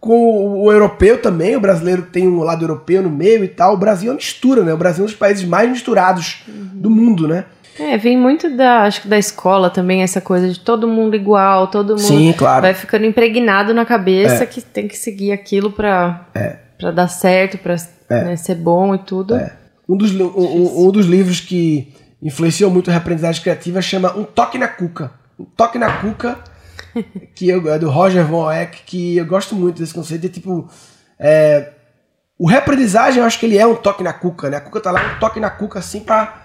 com 0.00 0.62
o 0.62 0.72
europeu 0.72 1.20
também. 1.20 1.56
O 1.56 1.60
brasileiro 1.60 2.02
tem 2.02 2.26
um 2.26 2.42
lado 2.42 2.64
europeu 2.64 3.02
no 3.02 3.10
meio 3.10 3.44
e 3.44 3.48
tal. 3.48 3.74
O 3.74 3.76
Brasil 3.76 4.08
é 4.08 4.12
uma 4.12 4.16
mistura, 4.16 4.62
né? 4.62 4.72
O 4.72 4.76
Brasil 4.76 5.02
é 5.02 5.04
um 5.04 5.06
dos 5.06 5.14
países 5.16 5.44
mais 5.44 5.68
misturados 5.70 6.42
do 6.46 6.90
mundo, 6.90 7.28
né? 7.28 7.44
É, 7.78 7.96
vem 7.98 8.16
muito 8.16 8.56
da, 8.56 8.82
acho 8.82 9.02
que 9.02 9.08
da 9.08 9.18
escola 9.18 9.68
também, 9.68 10.02
essa 10.02 10.20
coisa 10.20 10.48
de 10.48 10.60
todo 10.60 10.86
mundo 10.86 11.16
igual, 11.16 11.66
todo 11.66 11.90
mundo 11.96 12.00
Sim, 12.02 12.32
claro. 12.32 12.62
vai 12.62 12.72
ficando 12.72 13.04
impregnado 13.04 13.74
na 13.74 13.84
cabeça 13.84 14.44
É. 14.44 14.46
que 14.46 14.60
tem 14.60 14.86
que 14.86 14.96
seguir 14.96 15.32
aquilo 15.32 15.72
pra, 15.72 16.24
pra 16.84 16.90
dar 16.90 17.08
certo, 17.08 17.56
pra 17.56 17.76
né, 18.10 18.36
ser 18.36 18.56
bom 18.56 18.94
e 18.94 18.98
tudo. 18.98 19.34
Um 19.88 19.96
dos, 19.96 20.14
um- 20.14 20.86
um, 20.86 20.90
dos 20.90 21.06
livros 21.06 21.40
que 21.40 21.94
influenciou 22.22 22.70
muito 22.70 22.90
a 22.90 22.92
reaprendizagem 22.92 23.42
criativa 23.42 23.80
chama 23.80 24.14
Um 24.16 24.22
Toque 24.24 24.58
na 24.58 24.68
Cuca. 24.68 25.10
Um 25.38 25.44
Toque 25.44 25.78
na 25.78 25.90
Cuca, 25.98 26.38
que 27.34 27.48
eu, 27.48 27.72
é 27.72 27.78
do 27.78 27.88
Roger 27.88 28.26
Von 28.26 28.52
Eck, 28.52 28.82
que 28.84 29.16
eu 29.16 29.24
gosto 29.24 29.54
muito 29.54 29.78
desse 29.80 29.94
conceito. 29.94 30.26
É 30.26 30.28
tipo. 30.28 30.68
é, 31.18 31.70
o 32.38 32.46
reaprendizagem, 32.48 33.20
eu 33.20 33.26
acho 33.26 33.38
que 33.38 33.46
ele 33.46 33.56
é 33.56 33.66
um 33.66 33.76
toque 33.76 34.02
na 34.02 34.12
cuca, 34.12 34.50
né? 34.50 34.56
A 34.56 34.60
cuca 34.60 34.80
tá 34.80 34.90
lá, 34.90 35.14
um 35.16 35.18
toque 35.20 35.38
na 35.40 35.48
cuca 35.50 35.78
assim 35.78 36.00
pra 36.00 36.42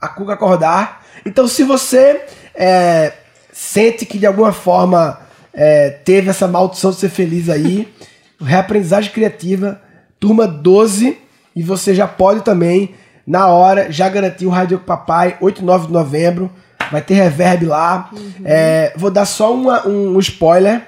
a 0.00 0.08
cuca 0.08 0.32
acordar. 0.34 1.02
Então, 1.24 1.46
se 1.48 1.62
você 1.62 2.24
é, 2.54 3.12
sente 3.52 4.04
que 4.04 4.18
de 4.18 4.26
alguma 4.26 4.52
forma 4.52 5.18
é, 5.54 5.90
teve 5.90 6.28
essa 6.28 6.46
maldição 6.48 6.90
de 6.90 6.96
ser 6.98 7.08
feliz 7.08 7.48
aí, 7.48 7.88
reaprendizagem 8.44 9.10
criativa, 9.12 9.80
turma 10.20 10.46
12, 10.46 11.18
e 11.54 11.62
você 11.62 11.94
já 11.94 12.06
pode 12.06 12.42
também, 12.42 12.94
na 13.26 13.48
hora, 13.48 13.90
já 13.90 14.08
garantir 14.08 14.46
o 14.46 14.50
Rádio 14.50 14.78
Papai, 14.78 15.36
8 15.40 15.60
e 15.60 15.64
9 15.64 15.86
de 15.88 15.92
novembro. 15.92 16.50
Vai 16.90 17.02
ter 17.02 17.14
reverb 17.14 17.66
lá. 17.66 18.10
É, 18.44 18.92
vou 18.96 19.10
dar 19.10 19.26
só 19.26 19.52
uma- 19.52 19.86
um, 19.86 20.16
um 20.16 20.18
spoiler. 20.20 20.82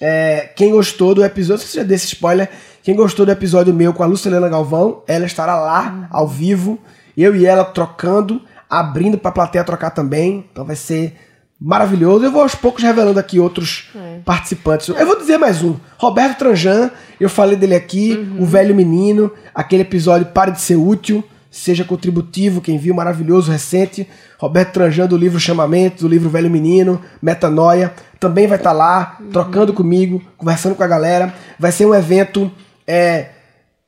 É, 0.00 0.50
quem 0.54 0.72
gostou 0.72 1.14
do 1.14 1.24
episódio, 1.24 1.62
se 1.64 1.70
você 1.72 1.78
já 1.78 1.84
desse 1.84 2.06
spoiler, 2.06 2.50
quem 2.82 2.94
gostou 2.94 3.24
do 3.24 3.32
episódio 3.32 3.72
meu 3.72 3.94
com 3.94 4.02
a 4.02 4.06
Lucilena 4.06 4.48
Galvão, 4.48 5.02
ela 5.08 5.24
estará 5.24 5.56
lá, 5.56 6.06
ao 6.10 6.28
vivo, 6.28 6.78
eu 7.16 7.34
e 7.34 7.46
ela 7.46 7.64
trocando, 7.64 8.42
abrindo 8.68 9.16
pra 9.16 9.32
plateia 9.32 9.64
trocar 9.64 9.90
também. 9.90 10.44
Então 10.52 10.64
vai 10.66 10.76
ser 10.76 11.16
maravilhoso. 11.60 12.24
Eu 12.24 12.32
vou 12.32 12.42
aos 12.42 12.54
poucos 12.54 12.82
revelando 12.82 13.18
aqui 13.18 13.40
outros 13.40 13.88
participantes. 14.24 14.88
Eu 14.88 15.06
vou 15.06 15.16
dizer 15.16 15.38
mais 15.38 15.62
um. 15.62 15.76
Roberto 15.98 16.38
Tranjan, 16.38 16.90
eu 17.18 17.28
falei 17.28 17.56
dele 17.56 17.74
aqui, 17.74 18.28
o 18.38 18.44
velho 18.44 18.74
menino, 18.74 19.32
aquele 19.54 19.82
episódio 19.82 20.26
Pare 20.26 20.52
de 20.52 20.60
Ser 20.60 20.76
Útil, 20.76 21.24
seja 21.50 21.84
contributivo, 21.84 22.60
quem 22.60 22.76
viu, 22.78 22.94
maravilhoso, 22.94 23.50
recente. 23.50 24.06
Roberto 24.38 24.72
Tranjan 24.72 25.06
do 25.06 25.16
livro 25.16 25.40
Chamamento, 25.40 26.02
do 26.02 26.08
livro 26.08 26.28
Velho 26.28 26.50
Menino, 26.50 27.00
Metanoia, 27.22 27.94
também 28.20 28.46
vai 28.46 28.58
estar 28.58 28.72
lá, 28.72 29.18
trocando 29.32 29.72
comigo, 29.72 30.22
conversando 30.36 30.74
com 30.74 30.82
a 30.82 30.86
galera. 30.86 31.34
Vai 31.58 31.72
ser 31.72 31.86
um 31.86 31.94
evento 31.94 32.52
é, 32.86 33.30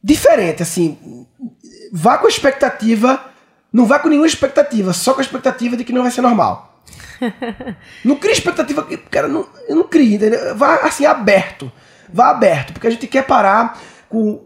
diferente, 0.02 0.62
assim. 0.62 1.26
Vá 1.92 2.16
com 2.16 2.26
a 2.26 2.30
expectativa, 2.30 3.20
não 3.70 3.84
vá 3.84 3.98
com 3.98 4.08
nenhuma 4.08 4.26
expectativa, 4.26 4.94
só 4.94 5.12
com 5.12 5.20
a 5.20 5.22
expectativa 5.22 5.76
de 5.76 5.84
que 5.84 5.92
não 5.92 6.02
vai 6.02 6.10
ser 6.10 6.22
normal. 6.22 6.67
Não 8.04 8.16
crie 8.16 8.32
expectativa, 8.32 8.86
cara, 9.10 9.28
não, 9.28 9.46
eu 9.68 9.76
não 9.76 9.84
crie, 9.84 10.14
entendeu? 10.14 10.56
Vá 10.56 10.76
assim, 10.76 11.04
aberto. 11.04 11.70
Vá 12.12 12.30
aberto, 12.30 12.72
porque 12.72 12.86
a 12.86 12.90
gente 12.90 13.06
quer 13.06 13.24
parar 13.24 13.78
com. 14.08 14.40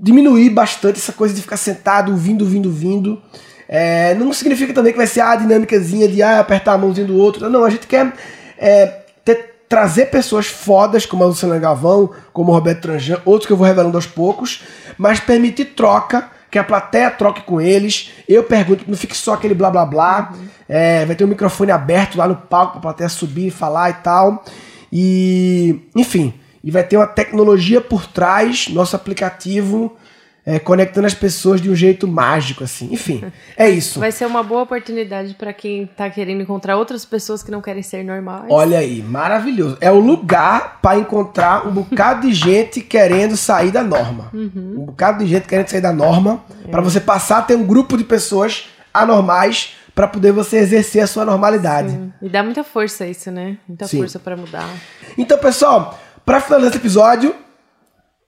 diminuir 0.00 0.50
bastante 0.50 0.98
essa 0.98 1.12
coisa 1.12 1.34
de 1.34 1.42
ficar 1.42 1.56
sentado, 1.56 2.14
vindo, 2.16 2.44
vindo, 2.44 2.70
vindo. 2.70 3.20
É, 3.68 4.14
não 4.14 4.32
significa 4.32 4.72
também 4.72 4.92
que 4.92 4.98
vai 4.98 5.06
ser 5.06 5.20
a 5.20 5.36
dinâmicazinha 5.36 6.08
de 6.08 6.22
ah, 6.22 6.40
apertar 6.40 6.74
a 6.74 6.78
mãozinha 6.78 7.06
do 7.06 7.16
outro. 7.16 7.48
Não, 7.48 7.64
a 7.64 7.70
gente 7.70 7.86
quer 7.86 8.12
é, 8.58 8.86
ter 9.24 9.64
trazer 9.68 10.06
pessoas 10.06 10.46
fodas, 10.46 11.06
como 11.06 11.22
a 11.22 11.26
Luciana 11.26 11.58
Galvão, 11.58 12.10
como 12.32 12.50
o 12.50 12.54
Roberto 12.54 12.82
Tranjan, 12.82 13.20
outros 13.24 13.46
que 13.46 13.52
eu 13.52 13.56
vou 13.56 13.66
revelando 13.66 13.96
aos 13.96 14.06
poucos, 14.06 14.64
mas 14.98 15.20
permitir 15.20 15.66
troca, 15.76 16.28
que 16.50 16.58
a 16.58 16.64
plateia 16.64 17.10
troque 17.10 17.42
com 17.42 17.60
eles. 17.60 18.10
Eu 18.28 18.44
pergunto, 18.44 18.84
não 18.88 18.96
fique 18.96 19.16
só 19.16 19.34
aquele 19.34 19.54
blá 19.54 19.70
blá 19.70 19.86
blá. 19.86 20.32
É, 20.68 21.04
vai 21.06 21.14
ter 21.14 21.24
um 21.24 21.28
microfone 21.28 21.70
aberto 21.70 22.16
lá 22.16 22.26
no 22.26 22.36
palco 22.36 22.72
pra 22.72 22.80
plateia 22.80 23.08
subir 23.08 23.48
e 23.48 23.50
falar 23.50 23.90
e 23.90 23.94
tal. 23.94 24.44
E, 24.92 25.80
enfim, 25.94 26.34
e 26.62 26.70
vai 26.70 26.82
ter 26.82 26.96
uma 26.96 27.06
tecnologia 27.06 27.80
por 27.80 28.06
trás, 28.06 28.68
nosso 28.68 28.96
aplicativo 28.96 29.96
é, 30.50 30.58
conectando 30.58 31.06
as 31.06 31.14
pessoas 31.14 31.60
de 31.60 31.70
um 31.70 31.74
jeito 31.76 32.08
mágico, 32.08 32.64
assim. 32.64 32.88
Enfim, 32.90 33.22
é 33.56 33.70
isso. 33.70 34.00
Vai 34.00 34.10
ser 34.10 34.26
uma 34.26 34.42
boa 34.42 34.62
oportunidade 34.62 35.34
pra 35.34 35.52
quem 35.52 35.86
tá 35.86 36.10
querendo 36.10 36.42
encontrar 36.42 36.76
outras 36.76 37.04
pessoas 37.04 37.40
que 37.40 37.52
não 37.52 37.60
querem 37.60 37.82
ser 37.82 38.04
normais. 38.04 38.46
Olha 38.50 38.78
aí, 38.78 39.00
maravilhoso. 39.00 39.78
É 39.80 39.92
o 39.92 40.00
lugar 40.00 40.80
para 40.82 40.98
encontrar 40.98 41.68
um 41.68 41.70
bocado 41.70 42.26
de 42.26 42.34
gente 42.34 42.80
querendo 42.80 43.36
sair 43.36 43.70
da 43.70 43.84
norma. 43.84 44.30
Um 44.34 44.86
bocado 44.86 45.24
de 45.24 45.30
gente 45.30 45.46
querendo 45.46 45.68
sair 45.68 45.80
da 45.80 45.92
norma, 45.92 46.42
para 46.68 46.80
você 46.80 47.00
passar 47.00 47.38
a 47.38 47.42
ter 47.42 47.54
um 47.54 47.64
grupo 47.64 47.96
de 47.96 48.02
pessoas 48.02 48.68
anormais 48.92 49.76
para 49.94 50.08
poder 50.08 50.32
você 50.32 50.56
exercer 50.56 51.02
a 51.02 51.06
sua 51.06 51.24
normalidade. 51.24 52.12
E 52.20 52.28
dá 52.28 52.42
muita 52.42 52.64
força 52.64 53.06
isso, 53.06 53.30
né? 53.30 53.56
Muita 53.68 53.86
Sim. 53.86 53.98
força 53.98 54.18
pra 54.18 54.36
mudar. 54.36 54.68
Então, 55.16 55.38
pessoal, 55.38 55.98
para 56.24 56.40
finalizar 56.40 56.70
esse 56.70 56.78
episódio, 56.78 57.34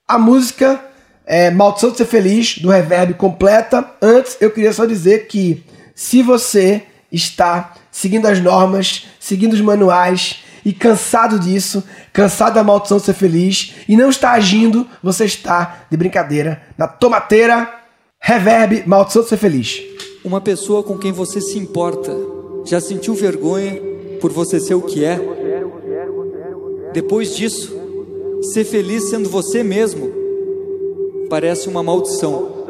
a 0.07 0.17
música 0.17 0.79
é 1.25 1.49
Maldição 1.49 1.91
de 1.91 1.97
Ser 1.97 2.05
Feliz, 2.05 2.57
do 2.59 2.69
Reverb, 2.69 3.13
completa. 3.15 3.85
Antes, 4.01 4.37
eu 4.41 4.51
queria 4.51 4.73
só 4.73 4.85
dizer 4.85 5.27
que 5.27 5.63
se 5.95 6.21
você 6.21 6.83
está 7.11 7.73
seguindo 7.91 8.25
as 8.25 8.39
normas, 8.39 9.07
seguindo 9.19 9.53
os 9.53 9.61
manuais 9.61 10.43
e 10.65 10.73
cansado 10.73 11.39
disso, 11.39 11.83
cansado 12.11 12.55
da 12.55 12.63
maldição 12.63 12.97
de 12.97 13.03
ser 13.03 13.13
feliz 13.13 13.73
e 13.87 13.95
não 13.95 14.09
está 14.09 14.31
agindo, 14.31 14.87
você 15.01 15.25
está 15.25 15.85
de 15.89 15.97
brincadeira 15.97 16.61
na 16.77 16.87
tomateira 16.87 17.69
Reverb, 18.19 18.83
Maldição 18.87 19.21
de 19.21 19.29
Ser 19.29 19.37
Feliz. 19.37 19.81
Uma 20.23 20.39
pessoa 20.39 20.81
com 20.83 20.97
quem 20.97 21.11
você 21.11 21.41
se 21.41 21.57
importa 21.59 22.15
já 22.65 22.79
sentiu 22.79 23.13
vergonha 23.13 23.79
por 24.21 24.31
você 24.31 24.59
ser 24.59 24.73
o 24.73 24.81
que 24.81 25.03
é? 25.03 25.19
Depois 26.93 27.35
disso, 27.35 27.75
ser 28.53 28.63
feliz 28.63 29.09
sendo 29.09 29.29
você 29.29 29.63
mesmo 29.63 30.12
parece 31.33 31.67
uma 31.67 31.81
maldição. 31.81 32.61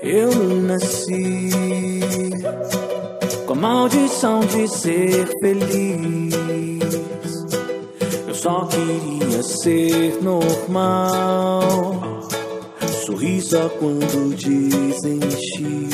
Eu 0.00 0.30
nasci 0.62 1.50
maldição 3.64 4.40
de 4.40 4.68
ser 4.68 5.26
feliz. 5.40 6.34
Eu 8.28 8.34
só 8.34 8.66
queria 8.66 9.42
ser 9.42 10.22
normal. 10.22 12.20
Sorri 13.06 13.40
só 13.40 13.70
quando 13.80 14.36
dizem 14.36 15.18
X. 15.30 15.88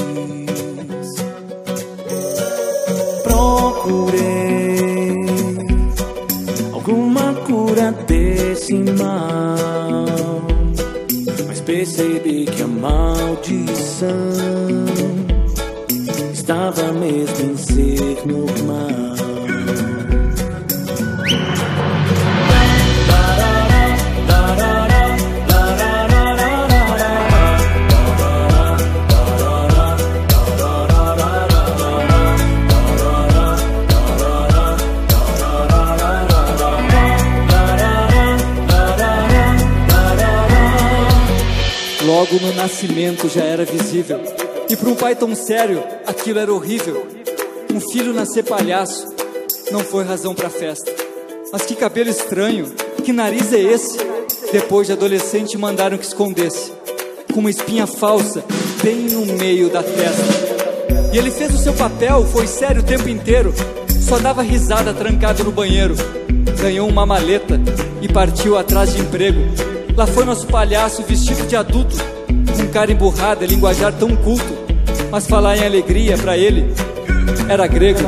Procurei 3.23 5.15
alguma 6.73 7.35
cura 7.47 7.93
desse 8.09 8.75
mal. 8.75 10.43
Mas 11.47 11.61
percebi 11.61 12.47
que 12.47 12.63
a 12.63 12.67
maldição 12.67 14.09
estava 16.41 16.91
mesmo 16.93 17.53
em 17.53 17.57
ser 17.57 18.27
normal. 18.27 18.89
Logo 42.03 42.41
no 42.41 42.55
nascimento 42.55 43.29
já 43.29 43.45
era 43.45 43.65
visível. 43.67 44.21
E 44.71 44.77
para 44.77 44.89
um 44.89 44.95
pai 44.95 45.17
tão 45.17 45.35
sério, 45.35 45.83
aquilo 46.21 46.39
era 46.39 46.53
horrível. 46.53 47.07
Um 47.73 47.81
filho 47.81 48.13
nascer 48.13 48.45
palhaço 48.45 49.07
não 49.73 49.81
foi 49.81 50.05
razão 50.05 50.35
para 50.35 50.51
festa. 50.51 50.93
Mas 51.51 51.63
que 51.63 51.75
cabelo 51.75 52.11
estranho, 52.11 52.71
que 53.03 53.11
nariz 53.11 53.55
é 53.55 53.61
esse? 53.61 53.97
Depois 54.53 54.87
de 54.87 54.93
adolescente 54.93 55.57
mandaram 55.57 55.97
que 55.97 56.05
escondesse, 56.05 56.73
com 57.33 57.41
uma 57.41 57.49
espinha 57.49 57.87
falsa 57.87 58.45
bem 58.83 58.97
no 59.09 59.25
meio 59.39 59.71
da 59.71 59.83
testa. 59.83 61.11
E 61.11 61.17
ele 61.17 61.31
fez 61.31 61.55
o 61.55 61.59
seu 61.59 61.73
papel, 61.73 62.27
foi 62.27 62.47
sério 62.47 62.83
o 62.83 62.85
tempo 62.85 63.09
inteiro. 63.09 63.55
Só 64.07 64.19
dava 64.19 64.43
risada 64.43 64.93
trancado 64.93 65.43
no 65.43 65.51
banheiro. 65.51 65.95
Ganhou 66.61 66.87
uma 66.87 67.07
maleta 67.07 67.59
e 68.03 68.09
partiu 68.13 68.59
atrás 68.59 68.93
de 68.93 69.01
emprego. 69.01 69.41
Lá 69.97 70.07
foi 70.07 70.27
nosso 70.27 70.47
palhaço 70.47 71.03
vestido 71.03 71.47
de 71.47 71.57
adulto, 71.57 71.97
com 72.57 72.69
cara 72.69 72.93
emburrada, 72.93 73.47
linguajar 73.47 73.93
tão 73.95 74.15
culto. 74.17 74.70
Mas 75.11 75.27
falar 75.27 75.57
em 75.57 75.67
alegria 75.67 76.17
pra 76.17 76.39
ele 76.39 76.65
era 77.49 77.67
grego. 77.67 77.99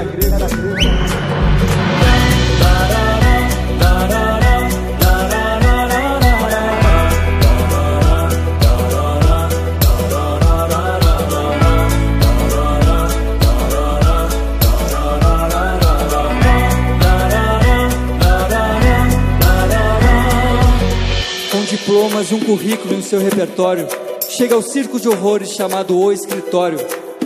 Com 21.51 21.65
diplomas 21.65 22.31
e 22.31 22.35
um 22.35 22.41
currículo 22.41 22.95
em 22.95 23.03
seu 23.03 23.21
repertório, 23.21 23.89
chega 24.33 24.55
ao 24.55 24.63
circo 24.63 24.99
de 24.99 25.09
horrores 25.09 25.51
chamado 25.51 25.99
O 25.99 26.11
Escritório. 26.11 26.79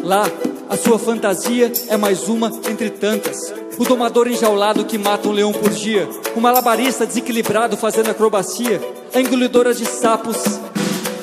Lá, 0.03 0.29
a 0.69 0.77
sua 0.77 0.99
fantasia 0.99 1.73
é 1.89 1.97
mais 1.97 2.27
uma 2.27 2.51
entre 2.69 2.91
tantas. 2.91 3.55
O 3.79 3.85
domador 3.85 4.27
enjaulado 4.27 4.85
que 4.85 4.99
mata 4.99 5.29
um 5.29 5.33
leão 5.33 5.53
por 5.53 5.71
dia, 5.71 6.09
o 6.35 6.41
malabarista 6.41 7.07
desequilibrado 7.07 7.77
fazendo 7.77 8.11
acrobacia, 8.11 8.81
a 9.15 9.21
engolidora 9.21 9.73
de 9.73 9.85
sapos 9.85 10.37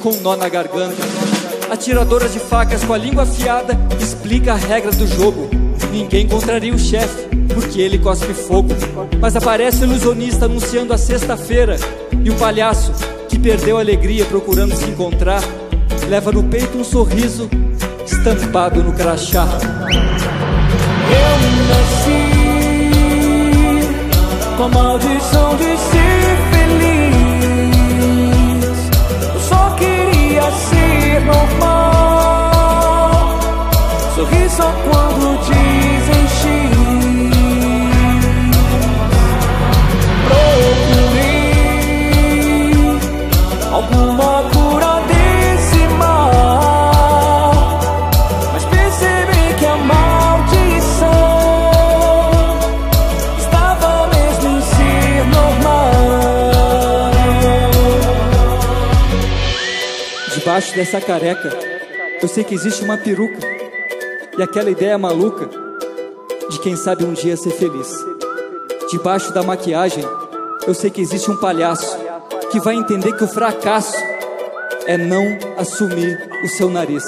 com 0.02 0.14
nó 0.22 0.38
na 0.38 0.48
garganta, 0.48 1.02
a 1.70 1.76
tiradora 1.76 2.30
de 2.30 2.40
facas 2.40 2.82
com 2.86 2.94
a 2.94 2.98
língua 2.98 3.24
afiada 3.24 3.78
explica 4.02 4.54
a 4.54 4.58
regra 4.58 4.92
do 4.92 5.06
jogo. 5.06 5.50
Ninguém 5.92 6.30
contraria 6.30 6.74
o 6.74 6.80
chefe, 6.80 7.28
porque 7.54 7.82
ele 7.82 8.00
cospe 8.00 8.34
fogo. 8.34 8.70
Mas 9.20 9.36
aparece 9.36 9.82
o 9.82 9.86
ilusionista 9.86 10.46
anunciando 10.46 10.94
a 10.94 10.98
sexta-feira. 10.98 11.76
E 12.24 12.30
o 12.30 12.36
palhaço, 12.36 12.92
que 13.28 13.38
perdeu 13.38 13.78
a 13.78 13.82
alegria 13.82 14.26
procurando 14.26 14.76
se 14.76 14.86
encontrar, 14.86 15.42
leva 16.10 16.32
no 16.32 16.44
peito 16.44 16.78
um 16.78 16.84
sorriso 16.84 17.50
estampado 18.06 18.84
no 18.84 18.94
crachá. 18.94 19.48
Eu 21.10 21.38
nasci 21.70 22.34
com 24.58 24.64
a 24.64 24.68
maldição 24.70 25.56
de 25.56 25.78
ser 25.78 26.38
feliz. 26.52 27.14
Eu 29.34 29.40
só 29.40 29.70
queria 29.72 30.52
ser 30.52 31.22
normal. 31.26 32.42
Sorri 34.16 34.50
só 34.50 34.72
quando 34.90 35.40
dizem 35.46 35.93
Debaixo 60.54 60.76
dessa 60.76 61.02
careca 61.02 61.50
eu 62.22 62.28
sei 62.28 62.44
que 62.44 62.54
existe 62.54 62.84
uma 62.84 62.96
peruca 62.96 63.40
e 64.38 64.44
aquela 64.44 64.70
ideia 64.70 64.96
maluca 65.00 65.50
de 66.48 66.60
quem 66.60 66.76
sabe 66.76 67.04
um 67.04 67.12
dia 67.12 67.36
ser 67.36 67.50
feliz. 67.50 67.92
Debaixo 68.92 69.34
da 69.34 69.42
maquiagem, 69.42 70.04
eu 70.68 70.76
sei 70.76 70.92
que 70.92 71.02
existe 71.02 71.32
um 71.32 71.38
palhaço 71.38 71.98
que 72.52 72.60
vai 72.60 72.76
entender 72.76 73.14
que 73.14 73.24
o 73.24 73.28
fracasso 73.28 73.98
é 74.86 74.96
não 74.96 75.26
assumir 75.58 76.30
o 76.44 76.48
seu 76.48 76.70
nariz. 76.70 77.04